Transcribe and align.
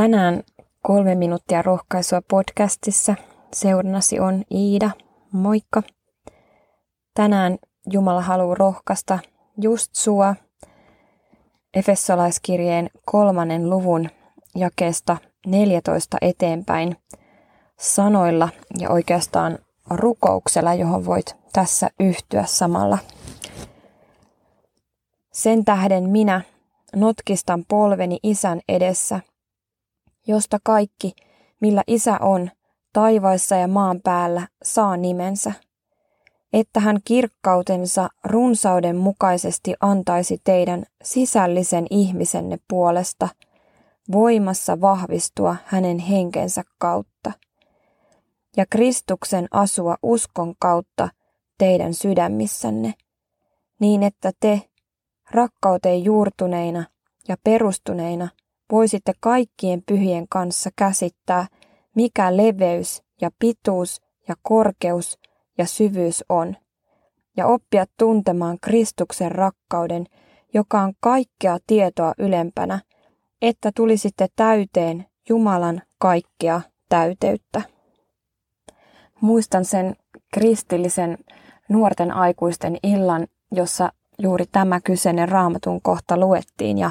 Tänään 0.00 0.42
kolme 0.82 1.14
minuuttia 1.14 1.62
rohkaisua 1.62 2.20
podcastissa. 2.30 3.14
Seurannasi 3.52 4.20
on 4.20 4.44
Iida. 4.50 4.90
Moikka. 5.32 5.82
Tänään 7.14 7.58
Jumala 7.92 8.22
haluaa 8.22 8.54
rohkaista 8.54 9.18
just 9.60 9.94
sua 9.94 10.34
Efessolaiskirjeen 11.74 12.90
kolmannen 13.04 13.70
luvun 13.70 14.10
jakeesta 14.54 15.16
14 15.46 16.16
eteenpäin 16.20 16.96
sanoilla 17.80 18.48
ja 18.78 18.90
oikeastaan 18.90 19.58
rukouksella, 19.90 20.74
johon 20.74 21.06
voit 21.06 21.36
tässä 21.52 21.90
yhtyä 22.00 22.44
samalla. 22.44 22.98
Sen 25.32 25.64
tähden 25.64 26.08
minä 26.10 26.40
notkistan 26.96 27.64
polveni 27.68 28.18
isän 28.22 28.60
edessä, 28.68 29.20
josta 30.26 30.58
kaikki, 30.64 31.12
millä 31.60 31.82
isä 31.86 32.18
on, 32.20 32.50
taivaissa 32.92 33.56
ja 33.56 33.68
maan 33.68 34.00
päällä, 34.04 34.48
saa 34.62 34.96
nimensä, 34.96 35.52
että 36.52 36.80
hän 36.80 37.00
kirkkautensa 37.04 38.08
runsauden 38.24 38.96
mukaisesti 38.96 39.74
antaisi 39.80 40.40
teidän 40.44 40.84
sisällisen 41.02 41.86
ihmisenne 41.90 42.58
puolesta, 42.68 43.28
voimassa 44.12 44.80
vahvistua 44.80 45.56
hänen 45.64 45.98
henkensä 45.98 46.62
kautta, 46.78 47.32
ja 48.56 48.66
Kristuksen 48.70 49.48
asua 49.50 49.96
uskon 50.02 50.54
kautta 50.58 51.08
teidän 51.58 51.94
sydämissänne, 51.94 52.94
niin 53.80 54.02
että 54.02 54.32
te, 54.40 54.62
rakkauteen 55.30 56.04
juurtuneina 56.04 56.84
ja 57.28 57.36
perustuneina, 57.44 58.28
voisitte 58.72 59.12
kaikkien 59.20 59.82
pyhien 59.86 60.28
kanssa 60.28 60.70
käsittää, 60.76 61.46
mikä 61.96 62.36
leveys 62.36 63.02
ja 63.20 63.30
pituus 63.38 64.02
ja 64.28 64.34
korkeus 64.42 65.18
ja 65.58 65.66
syvyys 65.66 66.24
on, 66.28 66.56
ja 67.36 67.46
oppia 67.46 67.84
tuntemaan 67.98 68.58
Kristuksen 68.60 69.32
rakkauden, 69.32 70.06
joka 70.54 70.80
on 70.80 70.92
kaikkea 71.00 71.58
tietoa 71.66 72.14
ylempänä, 72.18 72.80
että 73.42 73.70
tulisitte 73.76 74.28
täyteen 74.36 75.06
Jumalan 75.28 75.82
kaikkea 75.98 76.60
täyteyttä. 76.88 77.62
Muistan 79.20 79.64
sen 79.64 79.96
kristillisen 80.34 81.18
nuorten 81.68 82.12
aikuisten 82.12 82.76
illan, 82.82 83.26
jossa 83.52 83.92
juuri 84.18 84.44
tämä 84.52 84.80
kyseinen 84.80 85.28
raamatun 85.28 85.82
kohta 85.82 86.16
luettiin 86.16 86.78
ja 86.78 86.90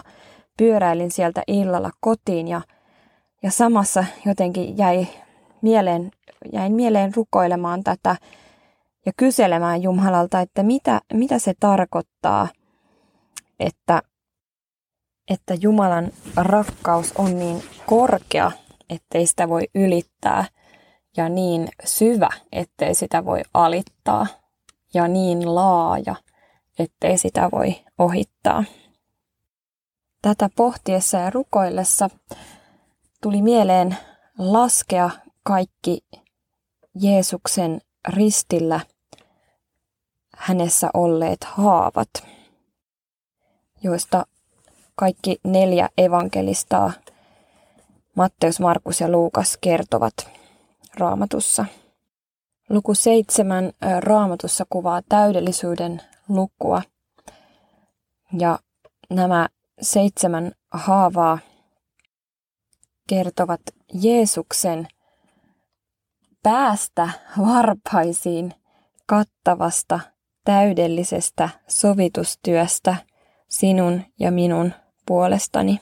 pyöräilin 0.59 1.11
sieltä 1.11 1.43
illalla 1.47 1.91
kotiin 1.99 2.47
ja, 2.47 2.61
ja 3.43 3.51
samassa 3.51 4.05
jotenkin 4.25 4.77
jäi 4.77 5.07
mieleen, 5.61 6.11
jäin 6.53 6.73
mieleen 6.73 7.15
rukoilemaan 7.15 7.83
tätä 7.83 8.15
ja 9.05 9.11
kyselemään 9.17 9.83
Jumalalta, 9.83 10.41
että 10.41 10.63
mitä, 10.63 11.01
mitä 11.13 11.39
se 11.39 11.53
tarkoittaa, 11.59 12.47
että, 13.59 14.01
että 15.29 15.53
Jumalan 15.61 16.11
rakkaus 16.35 17.13
on 17.17 17.39
niin 17.39 17.63
korkea, 17.85 18.51
ettei 18.89 19.27
sitä 19.27 19.49
voi 19.49 19.61
ylittää 19.75 20.45
ja 21.17 21.29
niin 21.29 21.67
syvä, 21.85 22.29
ettei 22.51 22.95
sitä 22.95 23.25
voi 23.25 23.41
alittaa 23.53 24.27
ja 24.93 25.07
niin 25.07 25.55
laaja, 25.55 26.15
ettei 26.79 27.17
sitä 27.17 27.49
voi 27.51 27.75
ohittaa. 27.97 28.63
Tätä 30.21 30.49
pohtiessa 30.55 31.17
ja 31.17 31.29
rukoillessa 31.29 32.09
tuli 33.21 33.41
mieleen 33.41 33.97
laskea 34.37 35.09
kaikki 35.43 35.99
Jeesuksen 37.01 37.81
ristillä 38.07 38.79
hänessä 40.35 40.89
olleet 40.93 41.43
haavat, 41.43 42.09
joista 43.83 44.25
kaikki 44.95 45.39
neljä 45.43 45.89
evankelistaa, 45.97 46.91
Matteus, 48.15 48.59
Markus 48.59 49.01
ja 49.01 49.09
Luukas, 49.09 49.57
kertovat 49.61 50.13
raamatussa. 50.97 51.65
Luku 52.69 52.93
seitsemän 52.93 53.71
raamatussa 53.99 54.65
kuvaa 54.69 55.01
täydellisyyden 55.09 56.01
lukua. 56.29 56.81
Ja 58.39 58.59
nämä 59.09 59.49
seitsemän 59.81 60.51
haavaa 60.71 61.39
kertovat 63.09 63.61
Jeesuksen 63.93 64.87
päästä 66.43 67.09
varpaisiin 67.37 68.53
kattavasta, 69.05 69.99
täydellisestä 70.43 71.49
sovitustyöstä 71.67 72.95
sinun 73.49 74.01
ja 74.19 74.31
minun 74.31 74.73
puolestani. 75.05 75.79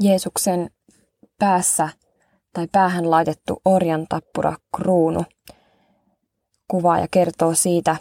Jeesuksen 0.00 0.70
päässä 1.38 1.88
tai 2.52 2.68
päähän 2.72 3.10
laitettu 3.10 3.60
orjan 3.64 4.06
tappura 4.08 4.56
kruunu 4.76 5.24
kuvaa 6.68 6.98
ja 6.98 7.06
kertoo 7.10 7.54
siitä, 7.54 7.96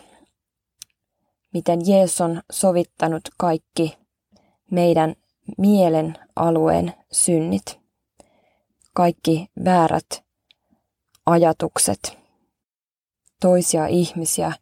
miten 1.53 1.79
Jeesus 1.87 2.21
on 2.21 2.41
sovittanut 2.51 3.21
kaikki 3.37 4.00
meidän 4.71 5.15
mielen 5.57 6.17
alueen 6.35 6.93
synnit, 7.11 7.79
kaikki 8.93 9.49
väärät 9.65 10.23
ajatukset, 11.25 12.17
toisia 13.41 13.87
ihmisiä, 13.87 14.53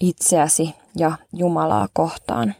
itseäsi 0.00 0.74
ja 0.96 1.12
Jumalaa 1.32 1.88
kohtaan. 1.92 2.54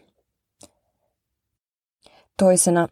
Toisena 2.37 2.89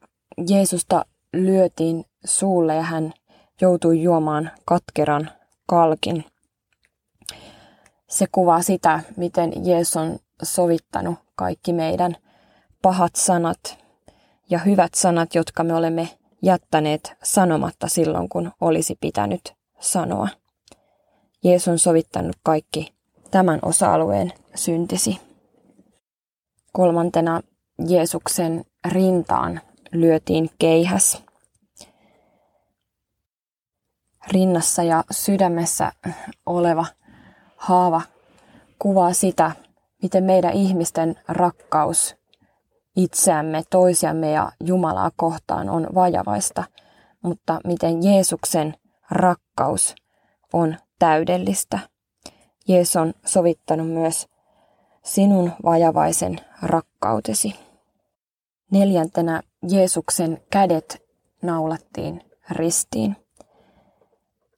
Jeesusta 0.49 1.05
lyötiin 1.33 2.05
suulle 2.25 2.75
ja 2.75 2.83
hän 2.83 3.13
joutui 3.61 4.03
juomaan 4.03 4.51
katkeran 4.65 5.31
kalkin. 5.67 6.25
Se 8.09 8.27
kuvaa 8.33 8.63
sitä, 8.63 9.01
miten 9.17 9.67
Jeesus 9.67 9.97
on 9.97 10.19
sovittanut 10.43 11.19
kaikki 11.35 11.73
meidän 11.73 12.17
pahat 12.87 13.17
sanat 13.17 13.79
ja 14.51 14.59
hyvät 14.59 14.95
sanat, 14.95 15.35
jotka 15.35 15.65
me 15.65 15.75
olemme 15.75 16.09
jättäneet 16.43 17.13
sanomatta 17.23 17.89
silloin, 17.89 18.29
kun 18.29 18.53
olisi 18.61 18.99
pitänyt 19.01 19.55
sanoa. 19.81 20.29
Jeesus 21.45 21.69
on 21.69 21.79
sovittanut 21.79 22.37
kaikki 22.43 22.95
tämän 23.31 23.59
osa-alueen 23.63 24.33
syntisi. 24.55 25.21
Kolmantena 26.73 27.41
Jeesuksen 27.89 28.65
rintaan 28.89 29.61
lyötiin 29.93 30.51
keihäs. 30.59 31.23
Rinnassa 34.33 34.83
ja 34.83 35.05
sydämessä 35.11 35.93
oleva 36.47 36.87
haava 37.57 38.03
kuvaa 38.79 39.13
sitä, 39.13 39.51
miten 40.03 40.25
meidän 40.25 40.53
ihmisten 40.53 41.21
rakkaus 41.29 42.17
itseämme, 42.97 43.63
toisiamme 43.71 44.31
ja 44.31 44.53
Jumalaa 44.65 45.11
kohtaan 45.17 45.71
on 45.71 45.87
vajavaista, 45.95 46.65
mutta 47.23 47.61
miten 47.65 48.03
Jeesuksen 48.03 48.75
rakkaus 49.11 49.95
on 50.53 50.77
täydellistä. 50.99 51.79
Jeesus 52.69 52.97
on 52.97 53.15
sovittanut 53.25 53.89
myös 53.89 54.27
sinun 55.05 55.53
vajavaisen 55.65 56.41
rakkautesi. 56.63 57.55
Neljäntenä 58.71 59.43
Jeesuksen 59.69 60.43
kädet 60.51 61.03
naulattiin 61.43 62.23
ristiin. 62.51 63.17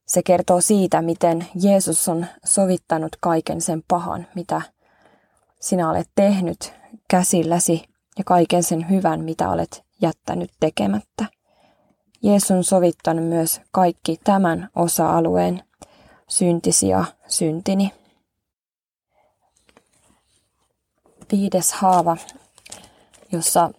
Se 0.06 0.22
kertoo 0.22 0.60
siitä, 0.60 1.02
miten 1.02 1.46
Jeesus 1.62 2.08
on 2.08 2.26
sovittanut 2.44 3.16
kaiken 3.20 3.60
sen 3.60 3.82
pahan, 3.88 4.26
mitä 4.34 4.62
sinä 5.60 5.90
olet 5.90 6.10
tehnyt 6.14 6.72
käsilläsi 7.10 7.87
ja 8.18 8.24
kaiken 8.24 8.62
sen 8.62 8.90
hyvän, 8.90 9.24
mitä 9.24 9.50
olet 9.50 9.84
jättänyt 10.02 10.50
tekemättä. 10.60 11.26
Jeesus 12.22 12.50
on 12.50 12.64
sovittanut 12.64 13.24
myös 13.26 13.60
kaikki 13.70 14.20
tämän 14.24 14.68
osa-alueen 14.76 15.62
syntisi 16.28 16.88
ja 16.88 17.04
syntini. 17.28 17.92
Viides 21.32 21.72
haava, 21.72 22.16
jossa 23.32 23.70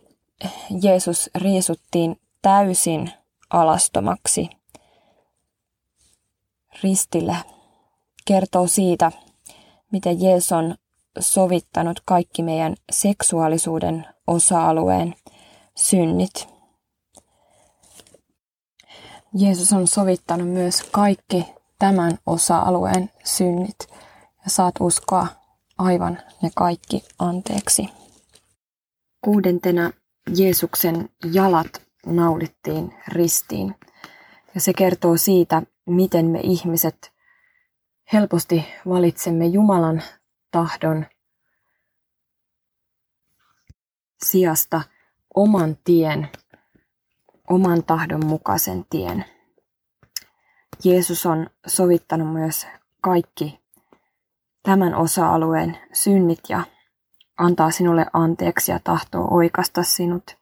Jeesus 0.82 1.30
riisuttiin 1.36 2.22
täysin 2.42 3.12
alastomaksi 3.50 4.50
ristille, 6.84 7.36
kertoo 8.26 8.68
siitä, 8.68 9.12
miten 9.92 10.22
Jeesus 10.22 10.52
on 10.52 10.76
sovittanut 11.20 12.02
kaikki 12.06 12.44
meidän 12.44 12.76
seksuaalisuuden 12.92 14.06
osa-alueen 14.30 15.16
synnit. 15.76 16.48
Jeesus 19.34 19.74
on 19.74 19.88
sovittanut 19.88 20.50
myös 20.50 20.84
kaikki 20.92 21.46
tämän 21.80 22.18
osa-alueen 22.26 23.12
synnit 23.24 23.80
ja 24.44 24.50
saat 24.50 24.76
uskoa 24.80 25.28
aivan 25.78 26.18
ne 26.42 26.50
kaikki 26.56 27.04
anteeksi. 27.20 27.90
Kuudentena 29.22 29.92
Jeesuksen 30.38 31.10
jalat 31.34 31.82
naulittiin 32.06 32.94
ristiin. 33.08 33.76
Ja 34.56 34.62
se 34.62 34.74
kertoo 34.74 35.18
siitä, 35.18 35.62
miten 35.86 36.26
me 36.26 36.40
ihmiset 36.44 37.12
helposti 38.14 38.66
valitsemme 38.90 39.46
Jumalan 39.46 40.02
tahdon 40.52 41.06
sijasta 44.26 44.82
oman 45.36 45.78
tien, 45.84 46.30
oman 47.50 47.84
tahdon 47.84 48.26
mukaisen 48.26 48.86
tien. 48.90 49.26
Jeesus 50.84 51.26
on 51.26 51.50
sovittanut 51.68 52.34
myös 52.34 52.68
kaikki 53.02 53.60
tämän 54.64 54.96
osa-alueen 54.96 55.78
synnit 55.94 56.40
ja 56.50 56.64
antaa 57.38 57.72
sinulle 57.72 58.06
anteeksi 58.14 58.72
ja 58.72 58.80
tahtoo 58.84 59.28
oikasta 59.32 59.84
sinut 59.84 60.38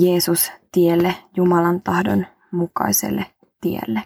Jeesus 0.00 0.52
tielle, 0.72 1.14
Jumalan 1.36 1.82
tahdon 1.82 2.26
mukaiselle 2.50 3.26
tielle. 3.60 4.02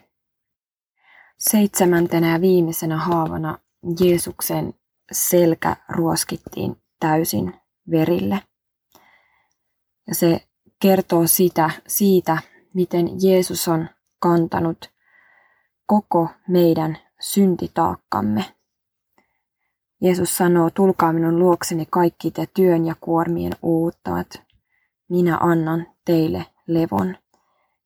Seitsemäntenä 1.38 2.32
ja 2.32 2.40
viimeisenä 2.40 2.96
haavana 2.96 3.58
Jeesuksen 4.00 4.74
selkä 5.12 5.76
ruoskittiin 5.88 6.76
täysin 7.00 7.61
verille. 7.90 8.40
Ja 10.06 10.14
se 10.14 10.40
kertoo 10.78 11.26
sitä, 11.26 11.70
siitä, 11.86 12.38
miten 12.74 13.08
Jeesus 13.22 13.68
on 13.68 13.88
kantanut 14.18 14.90
koko 15.86 16.28
meidän 16.48 16.98
syntitaakkamme. 17.20 18.44
Jeesus 20.00 20.36
sanoo, 20.36 20.70
tulkaa 20.70 21.12
minun 21.12 21.38
luokseni 21.38 21.86
kaikki 21.90 22.30
te 22.30 22.48
työn 22.54 22.86
ja 22.86 22.94
kuormien 23.00 23.52
uuttaat. 23.62 24.42
Minä 25.08 25.38
annan 25.40 25.86
teille 26.04 26.46
levon. 26.66 27.16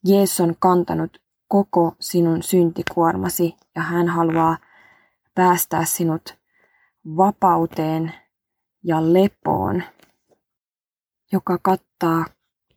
Jeesus 0.04 0.40
on 0.40 0.54
kantanut 0.58 1.22
koko 1.48 1.94
sinun 2.00 2.43
syntikuormasi 2.43 3.56
ja 3.75 3.82
hän 3.82 4.08
haluaa 4.08 4.56
päästää 5.34 5.84
sinut 5.84 6.38
vapauteen 7.16 8.14
ja 8.87 9.12
lepoon, 9.12 9.83
joka 11.33 11.59
kattaa 11.62 12.25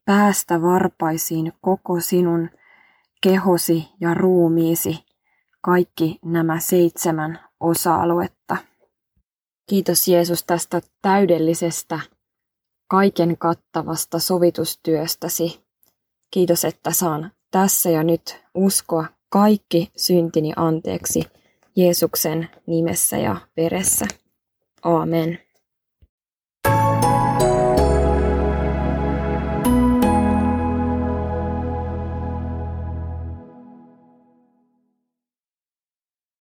päästä 0.05 0.61
varpaisiin 0.61 1.53
koko 1.61 1.99
sinun 1.99 2.49
kehosi 3.21 3.87
ja 4.01 4.13
ruumiisi, 4.13 5.05
kaikki 5.61 6.19
nämä 6.25 6.59
seitsemän 6.59 7.39
osa-aluetta. 7.59 8.57
Kiitos 9.69 10.07
Jeesus 10.07 10.43
tästä 10.43 10.81
täydellisestä, 11.01 11.99
kaiken 12.87 13.37
kattavasta 13.37 14.19
sovitustyöstäsi. 14.19 15.65
Kiitos, 16.31 16.65
että 16.65 16.91
saan 16.91 17.31
tässä 17.51 17.89
ja 17.89 18.03
nyt 18.03 18.43
uskoa 18.53 19.05
kaikki 19.29 19.91
syntini 19.95 20.53
anteeksi 20.55 21.23
Jeesuksen 21.75 22.49
nimessä 22.67 23.17
ja 23.17 23.35
veressä. 23.57 24.05
Aamen. 24.83 25.48